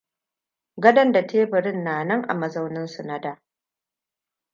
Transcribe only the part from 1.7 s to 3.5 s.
na nan a mazauninsu na da.